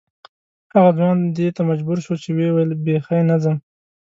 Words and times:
هغه 0.73 0.89
ځوان 0.97 1.17
دې 1.37 1.47
ته 1.55 1.61
مجبور 1.69 1.97
شو 2.05 2.13
چې 2.23 2.29
ویې 2.35 2.49
ویل 2.53 2.71
بې 2.85 2.95
خي 3.05 3.19
نه 3.29 3.35
ځم. 3.43 3.57